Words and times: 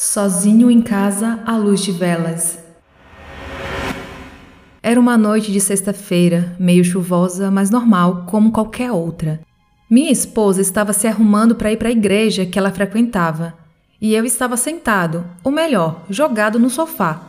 Sozinho 0.00 0.70
em 0.70 0.80
casa 0.80 1.40
à 1.44 1.56
luz 1.56 1.80
de 1.80 1.90
velas. 1.90 2.56
Era 4.80 5.00
uma 5.00 5.18
noite 5.18 5.50
de 5.50 5.60
sexta-feira, 5.60 6.54
meio 6.56 6.84
chuvosa, 6.84 7.50
mas 7.50 7.68
normal, 7.68 8.22
como 8.28 8.52
qualquer 8.52 8.92
outra. 8.92 9.40
Minha 9.90 10.12
esposa 10.12 10.60
estava 10.60 10.92
se 10.92 11.08
arrumando 11.08 11.56
para 11.56 11.72
ir 11.72 11.78
para 11.78 11.88
a 11.88 11.90
igreja 11.90 12.46
que 12.46 12.56
ela 12.56 12.70
frequentava, 12.70 13.54
e 14.00 14.14
eu 14.14 14.24
estava 14.24 14.56
sentado, 14.56 15.26
ou 15.42 15.50
melhor, 15.50 16.04
jogado 16.08 16.60
no 16.60 16.70
sofá. 16.70 17.20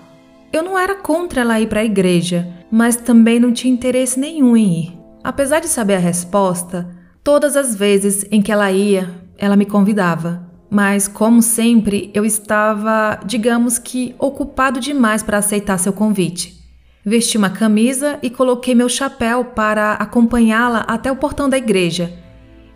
Eu 0.54 0.62
não 0.62 0.78
era 0.78 0.94
contra 0.94 1.42
ela 1.42 1.60
ir 1.60 1.66
para 1.66 1.80
a 1.80 1.86
igreja, 1.86 2.48
mas 2.70 2.96
também 2.96 3.40
não 3.40 3.52
tinha 3.52 3.74
interesse 3.74 4.20
nenhum 4.20 4.56
em 4.56 4.84
ir. 4.84 5.00
Apesar 5.24 5.60
de 5.60 5.68
saber 5.68 5.96
a 5.96 6.00
resposta, 6.00 6.88
todas 7.24 7.58
as 7.58 7.76
vezes 7.76 8.28
em 8.30 8.44
que 8.44 8.52
ela 8.52 8.72
ia, 8.72 9.10
ela 9.40 9.56
me 9.56 9.66
convidava. 9.66 10.49
Mas, 10.70 11.08
como 11.08 11.42
sempre, 11.42 12.12
eu 12.14 12.24
estava, 12.24 13.20
digamos 13.26 13.80
que, 13.80 14.14
ocupado 14.20 14.80
demais 14.80 15.24
para 15.24 15.40
aceitar 15.40 15.80
seu 15.80 15.92
convite. 15.92 16.60
Vesti 17.04 17.38
uma 17.38 17.50
camisa 17.50 18.20
e 18.22 18.30
coloquei 18.30 18.76
meu 18.76 18.88
chapéu 18.88 19.44
para 19.44 19.94
acompanhá-la 19.94 20.82
até 20.82 21.12
o 21.12 21.16
portão 21.16 21.50
da 21.50 21.58
igreja. 21.58 22.14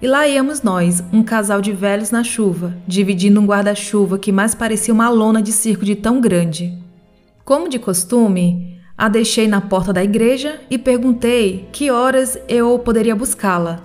E 0.01 0.07
lá 0.07 0.27
íamos 0.27 0.61
nós, 0.61 1.03
um 1.13 1.21
casal 1.21 1.61
de 1.61 1.71
velhos 1.71 2.09
na 2.09 2.23
chuva, 2.23 2.75
dividindo 2.87 3.39
um 3.39 3.45
guarda-chuva 3.45 4.17
que 4.17 4.31
mais 4.31 4.55
parecia 4.55 4.93
uma 4.93 5.07
lona 5.09 5.41
de 5.41 5.51
circo 5.51 5.85
de 5.85 5.95
tão 5.95 6.19
grande. 6.19 6.77
Como 7.45 7.69
de 7.69 7.77
costume, 7.77 8.79
a 8.97 9.07
deixei 9.07 9.47
na 9.47 9.61
porta 9.61 9.93
da 9.93 10.03
igreja 10.03 10.59
e 10.69 10.77
perguntei 10.77 11.67
que 11.71 11.91
horas 11.91 12.37
eu 12.47 12.79
poderia 12.79 13.15
buscá-la. 13.15 13.81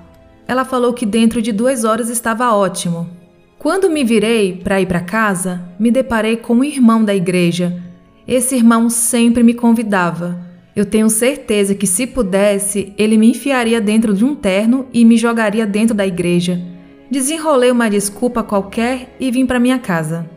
Ela 0.47 0.65
falou 0.65 0.93
que 0.93 1.05
dentro 1.05 1.43
de 1.43 1.53
duas 1.53 1.85
horas 1.85 2.09
estava 2.09 2.55
ótimo, 2.55 3.09
quando 3.59 3.91
me 3.91 4.05
virei 4.05 4.55
para 4.55 4.81
ir 4.81 4.87
para 4.87 5.01
casa, 5.01 5.61
me 5.81 5.91
deparei 5.91 6.37
com 6.37 6.55
um 6.55 6.65
irmão 6.65 7.05
da 7.05 7.13
igreja. 7.13 7.83
Esse 8.27 8.55
irmão 8.55 8.89
sempre 8.89 9.43
me 9.43 9.53
convidava. 9.53 10.47
Eu 10.77 10.87
tenho 10.87 11.11
certeza 11.11 11.75
que, 11.75 11.85
se 11.87 12.07
pudesse, 12.07 12.93
ele 12.97 13.19
me 13.19 13.31
enfiaria 13.31 13.81
dentro 13.81 14.15
de 14.15 14.25
um 14.25 14.33
terno 14.37 14.87
e 14.93 15.05
me 15.05 15.17
jogaria 15.17 15.67
dentro 15.67 15.93
da 15.93 16.07
igreja. 16.07 16.63
Desenrolei 17.11 17.73
uma 17.73 17.91
desculpa 17.91 18.45
qualquer 18.45 19.17
e 19.19 19.29
vim 19.29 19.45
para 19.45 19.59
minha 19.59 19.81
casa. 19.81 20.31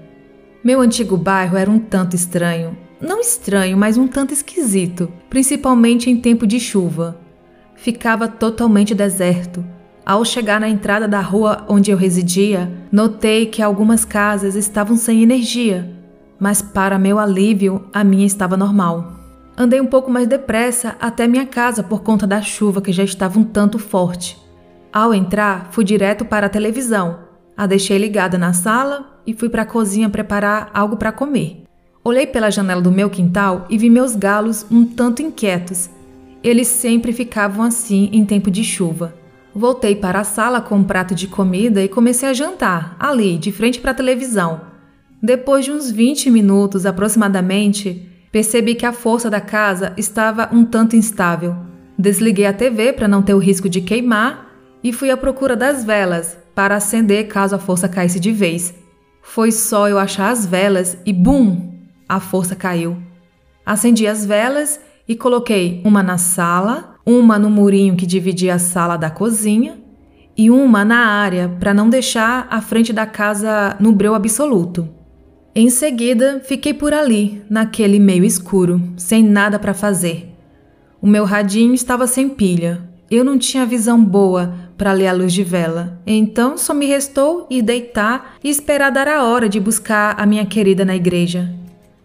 Meu 0.64 0.82
antigo 0.82 1.16
bairro 1.16 1.58
era 1.58 1.70
um 1.70 1.78
tanto 1.78 2.16
estranho. 2.16 2.76
Não 3.00 3.20
estranho, 3.20 3.78
mas 3.78 3.98
um 3.98 4.08
tanto 4.08 4.34
esquisito, 4.34 5.12
principalmente 5.30 6.10
em 6.10 6.18
tempo 6.18 6.48
de 6.48 6.60
chuva. 6.60 7.22
Ficava 7.76 8.28
totalmente 8.28 8.96
deserto. 8.96 9.64
Ao 10.06 10.26
chegar 10.26 10.60
na 10.60 10.68
entrada 10.68 11.08
da 11.08 11.22
rua 11.22 11.64
onde 11.68 11.92
eu 11.92 11.98
residia, 11.98 12.72
notei 12.92 13.46
que 13.46 13.62
algumas 13.62 14.04
casas 14.04 14.56
estavam 14.56 14.98
sem 14.98 15.22
energia, 15.22 15.90
mas 16.40 16.62
para 16.62 16.98
meu 16.98 17.20
alívio, 17.20 17.86
a 17.94 18.04
minha 18.04 18.26
estava 18.26 18.58
normal. 18.58 19.14
Andei 19.56 19.80
um 19.80 19.86
pouco 19.86 20.10
mais 20.10 20.28
depressa 20.28 20.96
até 21.00 21.28
minha 21.28 21.46
casa 21.46 21.84
por 21.84 22.02
conta 22.02 22.26
da 22.26 22.42
chuva 22.42 22.82
que 22.82 22.92
já 22.92 23.04
estava 23.04 23.38
um 23.38 23.44
tanto 23.44 23.78
forte. 23.78 24.40
Ao 24.92 25.14
entrar, 25.14 25.68
fui 25.72 25.84
direto 25.84 26.26
para 26.26 26.48
a 26.48 26.50
televisão. 26.50 27.20
A 27.56 27.68
deixei 27.68 27.98
ligada 27.98 28.40
na 28.40 28.54
sala 28.54 29.22
e 29.26 29.36
fui 29.36 29.50
para 29.50 29.62
a 29.62 29.66
cozinha 29.66 30.10
preparar 30.10 30.72
algo 30.74 30.98
para 30.98 31.12
comer. 31.12 31.64
Olhei 32.04 32.26
pela 32.26 32.50
janela 32.50 32.82
do 32.82 32.92
meu 32.92 33.08
quintal 33.08 33.68
e 33.70 33.78
vi 33.78 33.88
meus 33.88 34.16
galos 34.16 34.66
um 34.72 34.84
tanto 34.84 35.22
inquietos. 35.22 35.92
Eles 36.44 36.68
sempre 36.68 37.14
ficavam 37.14 37.64
assim 37.64 38.10
em 38.12 38.26
tempo 38.26 38.50
de 38.50 38.64
chuva. 38.64 39.21
Voltei 39.54 39.96
para 39.96 40.22
a 40.22 40.24
sala 40.24 40.62
com 40.62 40.78
um 40.78 40.84
prato 40.84 41.14
de 41.14 41.28
comida 41.28 41.84
e 41.84 41.90
comecei 41.90 42.30
a 42.30 42.34
jantar, 42.34 42.96
ali, 42.98 43.38
de 43.38 43.52
frente 43.52 43.80
para 43.80 43.92
a 43.92 43.96
televisão. 43.96 44.62
Depois 45.22 45.66
de 45.66 45.72
uns 45.72 45.92
20 45.92 46.32
minutos 46.32 46.86
aproximadamente, 46.86 48.10
percebi 48.32 48.76
que 48.76 48.86
a 48.86 48.94
força 48.94 49.30
da 49.30 49.42
casa 49.42 49.94
estava 49.98 50.50
um 50.54 50.64
tanto 50.64 50.96
instável. 50.96 51.56
Desliguei 51.98 52.46
a 52.46 52.54
TV 52.54 52.94
para 52.94 53.08
não 53.08 53.22
ter 53.22 53.34
o 53.34 53.40
risco 53.40 53.70
de 53.70 53.82
queimar 53.82 54.50
e 54.84 54.94
fui 54.94 55.12
à 55.12 55.18
procura 55.18 55.56
das 55.56 55.84
velas 55.84 56.38
para 56.56 56.76
acender 56.76 57.28
caso 57.28 57.56
a 57.56 57.60
força 57.60 57.90
caísse 57.90 58.20
de 58.20 58.32
vez. 58.32 58.74
Foi 59.22 59.52
só 59.52 59.88
eu 59.88 60.00
achar 60.00 60.32
as 60.32 60.46
velas 60.46 60.98
e 61.06 61.14
bum! 61.14 61.72
A 62.08 62.20
força 62.20 62.56
caiu. 62.56 62.98
Acendi 63.66 64.08
as 64.08 64.26
velas 64.26 64.80
e 65.08 65.16
coloquei 65.16 65.82
uma 65.86 66.02
na 66.02 66.18
sala, 66.18 66.91
uma 67.12 67.38
no 67.38 67.50
murinho 67.50 67.96
que 67.96 68.06
dividia 68.06 68.56
a 68.56 68.60
sala 68.60 68.98
da 68.98 69.10
cozinha 69.10 69.78
e 70.38 70.50
uma 70.50 70.86
na 70.86 70.98
área 70.98 71.50
para 71.60 71.74
não 71.74 71.90
deixar 71.90 72.48
a 72.50 72.62
frente 72.62 72.94
da 72.94 73.06
casa 73.06 73.76
no 73.80 73.92
breu 73.92 74.16
absoluto. 74.16 74.88
Em 75.54 75.70
seguida, 75.70 76.42
fiquei 76.44 76.74
por 76.74 76.94
ali, 76.94 77.44
naquele 77.50 78.00
meio 78.00 78.24
escuro, 78.24 78.82
sem 78.96 79.22
nada 79.22 79.60
para 79.60 79.74
fazer. 79.74 80.34
O 81.02 81.08
meu 81.08 81.26
radinho 81.26 81.74
estava 81.74 82.08
sem 82.08 82.30
pilha. 82.30 82.82
Eu 83.10 83.26
não 83.26 83.38
tinha 83.38 83.66
visão 83.66 84.02
boa 84.02 84.54
para 84.78 84.94
ler 84.94 85.08
a 85.08 85.14
luz 85.14 85.34
de 85.34 85.44
vela, 85.44 86.00
então 86.08 86.58
só 86.58 86.74
me 86.74 86.86
restou 86.86 87.46
ir 87.50 87.62
deitar 87.62 88.38
e 88.42 88.50
esperar 88.50 88.90
dar 88.90 89.08
a 89.10 89.26
hora 89.26 89.50
de 89.50 89.60
buscar 89.60 90.16
a 90.18 90.26
minha 90.26 90.46
querida 90.46 90.86
na 90.86 90.96
igreja. 90.96 91.54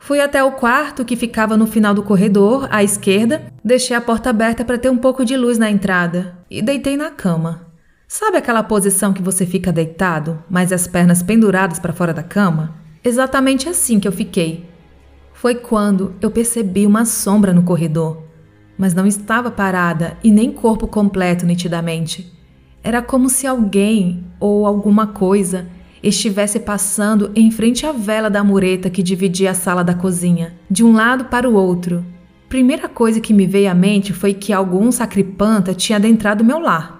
Fui 0.07 0.21
até 0.21 0.45
o 0.45 0.53
quarto 0.53 1.05
que 1.05 1.17
ficava 1.17 1.57
no 1.57 1.67
final 1.67 1.93
do 1.93 2.01
corredor, 2.01 2.69
à 2.71 2.85
esquerda, 2.85 3.53
deixei 3.65 3.97
a 3.97 4.01
porta 4.01 4.31
aberta 4.31 4.65
para 4.65 4.79
ter 4.79 4.89
um 4.89 4.97
pouco 4.97 5.25
de 5.25 5.37
luz 5.37 5.59
na 5.59 5.69
entrada 5.69 6.39
e 6.49 6.63
deitei 6.63 6.97
na 6.97 7.11
cama. 7.11 7.67
Sabe 8.07 8.37
aquela 8.37 8.63
posição 8.63 9.13
que 9.13 9.21
você 9.21 9.45
fica 9.45 9.73
deitado, 9.73 10.39
mas 10.49 10.71
as 10.71 10.87
pernas 10.87 11.25
penduradas 11.25 11.81
para 11.81 11.93
fora 11.93 12.15
da 12.15 12.23
cama? 12.23 12.77
Exatamente 13.03 13.69
assim 13.69 13.99
que 13.99 14.07
eu 14.07 14.13
fiquei. 14.13 14.71
Foi 15.33 15.57
quando 15.57 16.15
eu 16.21 16.31
percebi 16.31 16.87
uma 16.87 17.05
sombra 17.05 17.53
no 17.53 17.65
corredor, 17.65 18.23
mas 18.79 18.95
não 18.95 19.09
estava 19.09 19.51
parada 19.51 20.17
e 20.23 20.31
nem 20.31 20.53
corpo 20.53 20.87
completo 20.87 21.45
nitidamente. 21.45 22.33
Era 22.81 23.03
como 23.03 23.29
se 23.29 23.45
alguém 23.45 24.25
ou 24.39 24.69
alguma 24.69 25.09
coisa 25.09 25.67
estivesse 26.09 26.61
passando 26.61 27.31
em 27.35 27.51
frente 27.51 27.87
à 27.87 27.93
vela 27.93 28.31
da 28.31 28.45
mureta 28.45 28.91
que 28.91 29.03
dividia 29.03 29.51
a 29.51 29.55
sala 29.55 29.83
da 29.83 29.95
cozinha, 29.95 30.55
de 30.71 30.85
um 30.85 30.93
lado 30.93 31.27
para 31.27 31.49
o 31.49 31.55
outro. 31.55 32.05
Primeira 32.49 32.89
coisa 32.89 33.21
que 33.21 33.35
me 33.35 33.47
veio 33.47 33.71
à 33.71 33.75
mente 33.75 34.13
foi 34.13 34.33
que 34.33 34.53
algum 34.53 34.93
sacripanta 34.93 35.75
tinha 35.75 35.97
adentrado 35.97 36.45
meu 36.45 36.59
lar. 36.59 36.97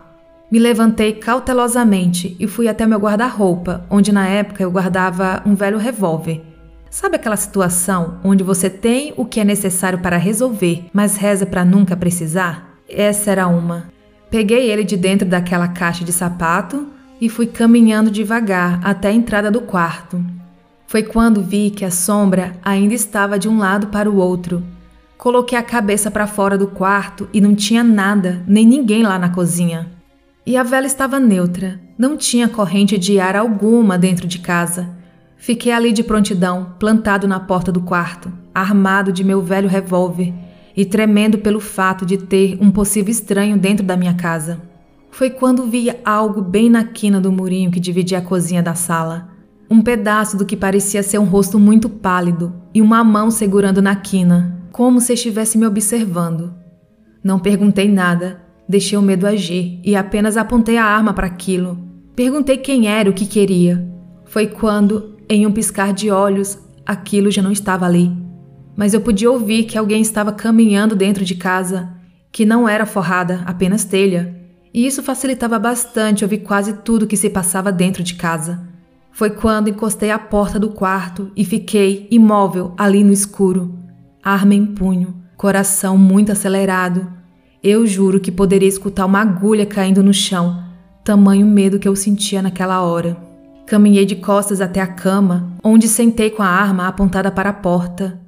Me 0.51 0.59
levantei 0.59 1.13
cautelosamente 1.13 2.37
e 2.39 2.47
fui 2.47 2.69
até 2.69 2.87
meu 2.87 2.99
guarda-roupa, 2.99 3.87
onde 3.91 4.13
na 4.13 4.27
época 4.29 4.63
eu 4.63 4.71
guardava 4.71 5.43
um 5.45 5.55
velho 5.55 5.79
revólver. 5.79 6.43
Sabe 6.91 7.17
aquela 7.17 7.37
situação 7.37 8.19
onde 8.25 8.43
você 8.43 8.71
tem 8.71 9.13
o 9.17 9.25
que 9.25 9.41
é 9.41 9.45
necessário 9.45 9.99
para 9.99 10.17
resolver, 10.17 10.87
mas 10.93 11.17
reza 11.17 11.45
para 11.45 11.65
nunca 11.65 11.97
precisar? 11.97 12.79
Essa 12.89 13.33
era 13.33 13.47
uma. 13.49 13.89
Peguei 14.31 14.71
ele 14.71 14.85
de 14.85 14.97
dentro 14.97 15.29
daquela 15.29 15.69
caixa 15.69 16.05
de 16.05 16.13
sapato 16.13 16.96
e 17.21 17.29
fui 17.29 17.47
caminhando 17.47 18.11
devagar 18.11 18.81
até 18.85 19.09
a 19.09 19.13
entrada 19.13 19.51
do 19.51 19.61
quarto. 19.61 20.25
Foi 20.87 21.03
quando 21.03 21.43
vi 21.43 21.71
que 21.71 21.85
a 21.85 21.91
sombra 21.91 22.53
ainda 22.63 22.95
estava 22.95 23.39
de 23.39 23.49
um 23.49 23.59
lado 23.59 23.89
para 23.89 24.11
o 24.11 24.17
outro. 24.17 24.63
Coloquei 25.19 25.59
a 25.59 25.63
cabeça 25.63 26.11
para 26.11 26.27
fora 26.27 26.57
do 26.57 26.67
quarto 26.67 27.29
e 27.33 27.41
não 27.41 27.55
tinha 27.55 27.83
nada, 27.83 28.45
nem 28.47 28.67
ninguém 28.67 29.03
lá 29.03 29.19
na 29.19 29.31
cozinha. 29.31 29.89
E 30.45 30.57
a 30.57 30.63
vela 30.63 30.87
estava 30.87 31.19
neutra, 31.19 31.81
não 31.99 32.17
tinha 32.17 32.49
corrente 32.49 32.97
de 32.97 33.19
ar 33.19 33.35
alguma 33.35 33.99
dentro 33.99 34.29
de 34.29 34.39
casa. 34.39 34.89
Fiquei 35.37 35.73
ali 35.73 35.93
de 35.93 36.05
prontidão, 36.05 36.75
plantado 36.79 37.27
na 37.27 37.41
porta 37.41 37.73
do 37.73 37.81
quarto, 37.81 38.33
armado 38.55 39.11
de 39.11 39.25
meu 39.25 39.43
velho 39.43 39.69
revólver 39.69 40.33
e 40.77 40.85
tremendo 40.85 41.39
pelo 41.39 41.59
fato 41.59 42.07
de 42.07 42.19
ter 42.19 42.59
um 42.61 42.71
possível 42.71 43.11
estranho 43.11 43.57
dentro 43.57 43.85
da 43.85 43.97
minha 43.97 44.15
casa 44.15 44.76
foi 45.17 45.31
quando 45.31 45.65
vi 45.65 45.91
algo 46.05 46.43
bem 46.43 46.69
na 46.69 46.85
quina 46.85 47.19
do 47.19 47.33
murinho 47.33 47.71
que 47.71 47.81
dividia 47.81 48.19
a 48.19 48.21
cozinha 48.21 48.63
da 48.63 48.75
sala. 48.75 49.31
Um 49.71 49.81
pedaço 49.81 50.37
do 50.37 50.45
que 50.45 50.55
parecia 50.55 51.03
ser 51.03 51.17
um 51.17 51.25
rosto 51.25 51.59
muito 51.59 51.89
pálido 51.89 52.53
e 52.75 52.83
uma 52.83 53.03
mão 53.03 53.31
segurando 53.31 53.81
na 53.81 53.97
quina, 53.97 54.61
como 54.71 55.01
se 55.01 55.15
estivesse 55.15 55.57
me 55.57 55.67
observando. 55.67 56.53
Não 57.25 57.39
perguntei 57.39 57.91
nada, 57.91 58.43
deixei 58.69 58.99
o 58.99 59.01
medo 59.01 59.27
agir 59.27 59.81
e 59.83 59.97
apenas 59.97 60.37
apontei 60.37 60.77
a 60.77 60.85
arma 60.85 61.15
para 61.15 61.27
aquilo. 61.27 61.79
Perguntei 62.15 62.59
quem 62.59 62.87
era, 62.87 63.09
o 63.09 63.15
que 63.15 63.25
queria. 63.25 63.91
Foi 64.27 64.47
quando, 64.47 65.17
em 65.31 65.47
um 65.47 65.51
piscar 65.51 65.95
de 65.95 66.11
olhos, 66.11 66.59
aquilo 66.85 67.31
já 67.31 67.41
não 67.41 67.53
estava 67.53 67.87
ali. 67.87 68.13
Mas 68.77 68.93
eu 68.93 69.01
podia 69.01 69.31
ouvir 69.31 69.65
que 69.65 69.79
alguém 69.79 70.03
estava 70.03 70.31
caminhando 70.31 70.95
dentro 70.95 71.25
de 71.25 71.37
casa, 71.37 71.89
que 72.31 72.45
não 72.45 72.69
era 72.69 72.85
forrada, 72.85 73.41
apenas 73.47 73.83
telha 73.83 74.36
e 74.77 74.87
isso 74.87 75.03
facilitava 75.03 75.59
bastante 75.59 76.23
ouvir 76.23 76.41
quase 76.41 76.75
tudo 76.75 77.07
que 77.07 77.17
se 77.17 77.31
passava 77.31 77.73
dentro 77.73 78.03
de 78.03 78.15
casa. 78.15 78.61
Foi 79.11 79.31
quando 79.31 79.71
encostei 79.71 80.11
a 80.11 80.19
porta 80.19 80.59
do 80.59 80.69
quarto 80.69 81.33
e 81.35 81.47
fiquei 81.47 82.07
imóvel 82.11 82.75
ali 82.77 83.03
no 83.03 83.11
escuro, 83.11 83.75
arma 84.23 84.53
em 84.53 84.67
punho, 84.67 85.15
coração 85.35 85.97
muito 85.97 86.31
acelerado. 86.31 87.11
Eu 87.63 87.87
juro 87.87 88.21
que 88.21 88.31
poderia 88.31 88.69
escutar 88.69 89.07
uma 89.07 89.23
agulha 89.23 89.65
caindo 89.65 90.03
no 90.03 90.13
chão, 90.13 90.63
tamanho 91.03 91.47
medo 91.47 91.79
que 91.79 91.89
eu 91.89 91.97
sentia 91.97 92.43
naquela 92.43 92.83
hora. 92.83 93.17
Caminhei 93.67 94.05
de 94.05 94.17
costas 94.17 94.61
até 94.61 94.83
a 94.83 94.87
cama, 94.87 95.57
onde 95.65 95.89
sentei 95.89 96.29
com 96.29 96.43
a 96.43 96.49
arma 96.49 96.87
apontada 96.87 97.31
para 97.31 97.49
a 97.49 97.55
porta. 97.55 98.21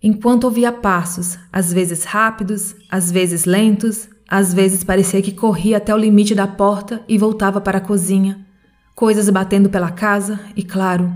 Enquanto 0.00 0.44
ouvia 0.44 0.70
passos, 0.70 1.36
às 1.52 1.72
vezes 1.72 2.04
rápidos, 2.04 2.76
às 2.88 3.10
vezes 3.10 3.44
lentos, 3.44 4.08
às 4.28 4.52
vezes 4.52 4.82
parecia 4.82 5.22
que 5.22 5.32
corria 5.32 5.76
até 5.76 5.94
o 5.94 5.98
limite 5.98 6.34
da 6.34 6.46
porta 6.46 7.02
e 7.08 7.16
voltava 7.16 7.60
para 7.60 7.78
a 7.78 7.80
cozinha. 7.80 8.44
Coisas 8.94 9.28
batendo 9.30 9.68
pela 9.68 9.90
casa 9.90 10.40
e, 10.56 10.62
claro, 10.62 11.12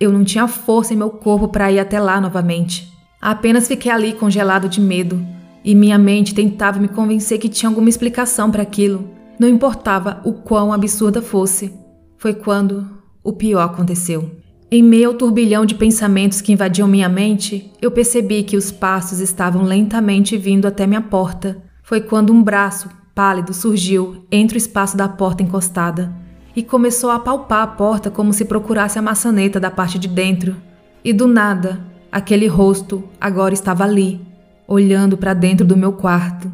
eu 0.00 0.12
não 0.12 0.24
tinha 0.24 0.48
força 0.48 0.94
em 0.94 0.96
meu 0.96 1.10
corpo 1.10 1.48
para 1.48 1.70
ir 1.70 1.78
até 1.78 2.00
lá 2.00 2.20
novamente. 2.20 2.90
Apenas 3.20 3.66
fiquei 3.68 3.90
ali 3.90 4.12
congelado 4.12 4.68
de 4.68 4.80
medo 4.80 5.24
e 5.64 5.74
minha 5.74 5.98
mente 5.98 6.34
tentava 6.34 6.78
me 6.78 6.88
convencer 6.88 7.38
que 7.38 7.48
tinha 7.48 7.68
alguma 7.68 7.88
explicação 7.88 8.50
para 8.50 8.62
aquilo. 8.62 9.10
Não 9.38 9.48
importava 9.48 10.20
o 10.24 10.32
quão 10.32 10.72
absurda 10.72 11.20
fosse. 11.20 11.72
Foi 12.16 12.32
quando 12.32 12.88
o 13.22 13.32
pior 13.32 13.62
aconteceu. 13.62 14.30
Em 14.70 14.82
meio 14.82 15.08
ao 15.08 15.14
turbilhão 15.14 15.66
de 15.66 15.74
pensamentos 15.74 16.40
que 16.40 16.52
invadiam 16.52 16.88
minha 16.88 17.08
mente, 17.08 17.72
eu 17.82 17.90
percebi 17.90 18.42
que 18.42 18.56
os 18.56 18.70
passos 18.70 19.20
estavam 19.20 19.62
lentamente 19.62 20.36
vindo 20.36 20.66
até 20.66 20.86
minha 20.86 21.02
porta. 21.02 21.65
Foi 21.86 22.00
quando 22.00 22.32
um 22.32 22.42
braço 22.42 22.90
pálido 23.14 23.54
surgiu 23.54 24.26
entre 24.28 24.56
o 24.56 24.58
espaço 24.58 24.96
da 24.96 25.08
porta 25.08 25.44
encostada 25.44 26.12
e 26.56 26.60
começou 26.60 27.10
a 27.10 27.20
palpar 27.20 27.62
a 27.62 27.66
porta 27.68 28.10
como 28.10 28.32
se 28.32 28.44
procurasse 28.44 28.98
a 28.98 29.02
maçaneta 29.02 29.60
da 29.60 29.70
parte 29.70 29.96
de 29.96 30.08
dentro. 30.08 30.56
E 31.04 31.12
do 31.12 31.28
nada, 31.28 31.80
aquele 32.10 32.48
rosto 32.48 33.04
agora 33.20 33.54
estava 33.54 33.84
ali, 33.84 34.20
olhando 34.66 35.16
para 35.16 35.32
dentro 35.32 35.64
do 35.64 35.76
meu 35.76 35.92
quarto. 35.92 36.50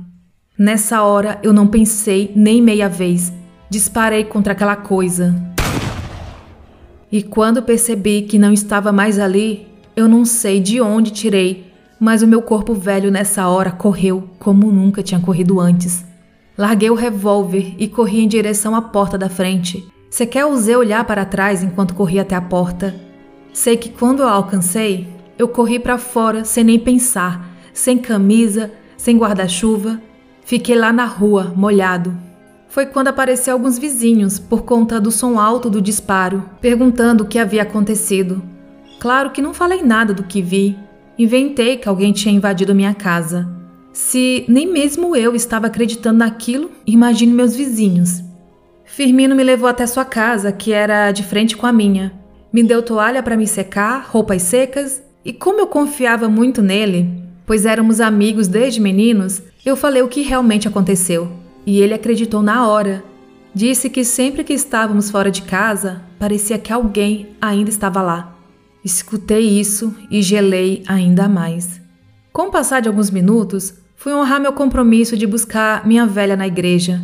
Nessa 0.58 1.02
hora 1.02 1.40
eu 1.42 1.54
não 1.54 1.66
pensei 1.66 2.30
nem 2.36 2.60
meia 2.60 2.86
vez, 2.86 3.32
disparei 3.70 4.24
contra 4.24 4.52
aquela 4.52 4.76
coisa. 4.76 5.34
E 7.10 7.22
quando 7.22 7.62
percebi 7.62 8.20
que 8.20 8.38
não 8.38 8.52
estava 8.52 8.92
mais 8.92 9.18
ali, 9.18 9.66
eu 9.96 10.06
não 10.06 10.26
sei 10.26 10.60
de 10.60 10.78
onde 10.78 11.10
tirei 11.10 11.71
mas 12.02 12.20
o 12.20 12.26
meu 12.26 12.42
corpo 12.42 12.74
velho 12.74 13.12
nessa 13.12 13.46
hora 13.46 13.70
correu 13.70 14.28
como 14.40 14.72
nunca 14.72 15.04
tinha 15.04 15.20
corrido 15.20 15.60
antes. 15.60 16.04
Larguei 16.58 16.90
o 16.90 16.96
revólver 16.96 17.76
e 17.78 17.86
corri 17.86 18.24
em 18.24 18.26
direção 18.26 18.74
à 18.74 18.82
porta 18.82 19.16
da 19.16 19.28
frente. 19.28 19.86
Sequer 20.10 20.44
ousei 20.44 20.74
olhar 20.74 21.04
para 21.04 21.24
trás 21.24 21.62
enquanto 21.62 21.94
corria 21.94 22.22
até 22.22 22.34
a 22.34 22.40
porta. 22.40 22.92
Sei 23.52 23.76
que 23.76 23.88
quando 23.88 24.24
a 24.24 24.32
alcancei, 24.32 25.06
eu 25.38 25.46
corri 25.46 25.78
para 25.78 25.96
fora 25.96 26.44
sem 26.44 26.64
nem 26.64 26.76
pensar, 26.76 27.48
sem 27.72 27.96
camisa, 27.96 28.72
sem 28.96 29.16
guarda-chuva. 29.16 30.00
Fiquei 30.44 30.74
lá 30.74 30.92
na 30.92 31.04
rua, 31.04 31.52
molhado. 31.54 32.16
Foi 32.66 32.84
quando 32.84 33.08
apareceram 33.08 33.58
alguns 33.58 33.78
vizinhos, 33.78 34.40
por 34.40 34.62
conta 34.64 35.00
do 35.00 35.12
som 35.12 35.38
alto 35.38 35.70
do 35.70 35.80
disparo, 35.80 36.50
perguntando 36.60 37.22
o 37.22 37.28
que 37.28 37.38
havia 37.38 37.62
acontecido. 37.62 38.42
Claro 38.98 39.30
que 39.30 39.40
não 39.40 39.54
falei 39.54 39.84
nada 39.84 40.12
do 40.12 40.24
que 40.24 40.42
vi, 40.42 40.76
Inventei 41.18 41.76
que 41.76 41.88
alguém 41.88 42.12
tinha 42.12 42.34
invadido 42.34 42.74
minha 42.74 42.94
casa. 42.94 43.48
Se 43.92 44.44
nem 44.48 44.66
mesmo 44.66 45.14
eu 45.14 45.34
estava 45.34 45.66
acreditando 45.66 46.18
naquilo, 46.18 46.70
imagine 46.86 47.32
meus 47.32 47.54
vizinhos. 47.54 48.22
Firmino 48.84 49.34
me 49.34 49.44
levou 49.44 49.68
até 49.68 49.86
sua 49.86 50.04
casa, 50.04 50.50
que 50.52 50.72
era 50.72 51.12
de 51.12 51.22
frente 51.22 51.56
com 51.56 51.66
a 51.66 51.72
minha. 51.72 52.12
Me 52.52 52.62
deu 52.62 52.82
toalha 52.82 53.22
para 53.22 53.36
me 53.36 53.46
secar, 53.46 54.06
roupas 54.08 54.42
secas, 54.42 55.02
e 55.24 55.32
como 55.32 55.60
eu 55.60 55.66
confiava 55.66 56.28
muito 56.28 56.60
nele, 56.60 57.08
pois 57.46 57.64
éramos 57.64 58.00
amigos 58.00 58.48
desde 58.48 58.80
meninos, 58.80 59.42
eu 59.64 59.76
falei 59.76 60.02
o 60.02 60.08
que 60.08 60.22
realmente 60.22 60.66
aconteceu. 60.66 61.30
E 61.64 61.80
ele 61.80 61.94
acreditou 61.94 62.42
na 62.42 62.66
hora. 62.66 63.04
Disse 63.54 63.88
que 63.88 64.04
sempre 64.04 64.42
que 64.42 64.52
estávamos 64.52 65.10
fora 65.10 65.30
de 65.30 65.42
casa, 65.42 66.02
parecia 66.18 66.58
que 66.58 66.72
alguém 66.72 67.28
ainda 67.40 67.70
estava 67.70 68.02
lá. 68.02 68.31
Escutei 68.84 69.60
isso 69.60 69.94
e 70.10 70.22
gelei 70.22 70.82
ainda 70.88 71.28
mais. 71.28 71.80
Com 72.32 72.48
o 72.48 72.50
passar 72.50 72.80
de 72.80 72.88
alguns 72.88 73.10
minutos, 73.10 73.74
fui 73.94 74.12
honrar 74.12 74.40
meu 74.40 74.52
compromisso 74.52 75.16
de 75.16 75.26
buscar 75.26 75.86
minha 75.86 76.04
velha 76.04 76.36
na 76.36 76.46
igreja. 76.46 77.00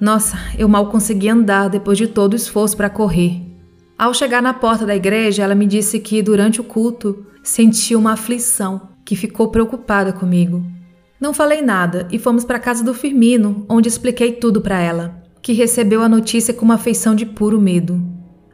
Nossa, 0.00 0.38
eu 0.58 0.68
mal 0.68 0.88
consegui 0.88 1.28
andar 1.28 1.68
depois 1.68 1.98
de 1.98 2.06
todo 2.06 2.32
o 2.32 2.36
esforço 2.36 2.76
para 2.76 2.88
correr. 2.88 3.42
Ao 3.98 4.14
chegar 4.14 4.42
na 4.42 4.54
porta 4.54 4.86
da 4.86 4.96
igreja, 4.96 5.42
ela 5.42 5.54
me 5.54 5.66
disse 5.66 6.00
que 6.00 6.22
durante 6.22 6.60
o 6.60 6.64
culto 6.64 7.26
sentia 7.42 7.98
uma 7.98 8.12
aflição, 8.12 8.88
que 9.04 9.14
ficou 9.14 9.48
preocupada 9.48 10.12
comigo. 10.12 10.64
Não 11.20 11.34
falei 11.34 11.62
nada 11.62 12.08
e 12.10 12.18
fomos 12.18 12.44
para 12.44 12.56
a 12.56 12.60
casa 12.60 12.82
do 12.82 12.94
Firmino, 12.94 13.64
onde 13.68 13.88
expliquei 13.88 14.32
tudo 14.32 14.60
para 14.60 14.80
ela, 14.80 15.22
que 15.42 15.52
recebeu 15.52 16.02
a 16.02 16.08
notícia 16.08 16.54
com 16.54 16.64
uma 16.64 16.74
afeição 16.74 17.14
de 17.14 17.24
puro 17.24 17.60
medo. 17.60 18.02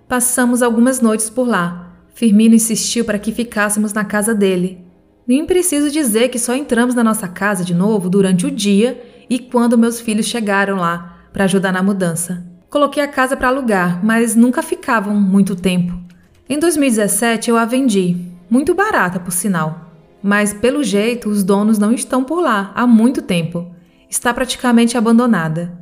Passamos 0.09 0.63
algumas 0.63 1.01
noites 1.01 1.31
por 1.31 1.47
lá, 1.49 1.90
Firmino 2.15 2.55
insistiu 2.55 3.05
para 3.05 3.19
que 3.19 3.33
ficássemos 3.33 3.93
na 3.93 4.05
casa 4.05 4.35
dele. 4.35 4.85
Nem 5.27 5.47
preciso 5.47 5.91
dizer 5.91 6.29
que 6.29 6.39
só 6.39 6.55
entramos 6.55 6.95
na 6.95 7.05
nossa 7.05 7.29
casa 7.29 7.65
de 7.65 7.75
novo 7.75 8.11
durante 8.11 8.47
o 8.47 8.51
dia 8.51 9.01
e 9.29 9.39
quando 9.39 9.79
meus 9.79 10.01
filhos 10.01 10.27
chegaram 10.27 10.77
lá 10.77 11.29
para 11.33 11.45
ajudar 11.45 11.73
na 11.73 11.83
mudança. 11.83 12.45
Coloquei 12.69 13.03
a 13.03 13.09
casa 13.09 13.37
para 13.37 13.49
alugar, 13.49 14.05
mas 14.05 14.35
nunca 14.35 14.63
ficavam 14.63 15.15
muito 15.15 15.57
tempo. 15.57 15.99
Em 16.49 16.59
2017 16.59 17.51
eu 17.51 17.57
a 17.57 17.65
vendi, 17.65 18.17
muito 18.51 18.75
barata 18.75 19.21
por 19.21 19.31
sinal. 19.31 19.93
Mas 20.23 20.53
pelo 20.53 20.83
jeito 20.83 21.29
os 21.29 21.43
donos 21.43 21.79
não 21.79 21.93
estão 21.93 22.25
por 22.25 22.41
lá 22.41 22.73
há 22.75 22.87
muito 22.87 23.23
tempo. 23.23 23.75
Está 24.09 24.35
praticamente 24.35 24.99
abandonada. 24.99 25.79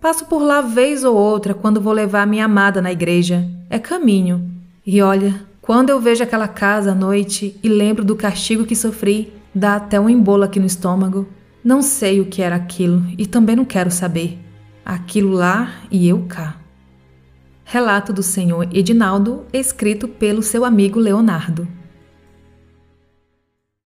Passo 0.00 0.26
por 0.26 0.42
lá 0.42 0.60
vez 0.60 1.02
ou 1.04 1.16
outra 1.16 1.54
quando 1.54 1.80
vou 1.80 1.92
levar 1.92 2.26
minha 2.26 2.44
amada 2.44 2.80
na 2.80 2.92
igreja. 2.92 3.44
É 3.68 3.78
caminho. 3.78 4.48
E 4.86 5.02
olha, 5.02 5.34
quando 5.66 5.90
eu 5.90 6.00
vejo 6.00 6.22
aquela 6.22 6.46
casa 6.46 6.92
à 6.92 6.94
noite 6.94 7.58
e 7.60 7.68
lembro 7.68 8.04
do 8.04 8.14
castigo 8.14 8.64
que 8.64 8.76
sofri, 8.76 9.32
dá 9.52 9.74
até 9.74 9.98
um 9.98 10.08
embolo 10.08 10.44
aqui 10.44 10.60
no 10.60 10.66
estômago. 10.66 11.26
Não 11.64 11.82
sei 11.82 12.20
o 12.20 12.26
que 12.26 12.40
era 12.40 12.54
aquilo 12.54 13.04
e 13.18 13.26
também 13.26 13.56
não 13.56 13.64
quero 13.64 13.90
saber. 13.90 14.38
Aquilo 14.84 15.32
lá 15.32 15.72
e 15.90 16.08
eu 16.08 16.24
cá. 16.28 16.56
Relato 17.64 18.12
do 18.12 18.22
senhor 18.22 18.68
Edinaldo, 18.72 19.44
escrito 19.52 20.06
pelo 20.06 20.40
seu 20.40 20.64
amigo 20.64 21.00
Leonardo. 21.00 21.66